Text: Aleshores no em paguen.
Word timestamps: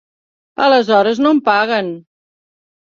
Aleshores 0.69 1.21
no 1.27 1.35
em 1.39 1.43
paguen. 1.51 1.95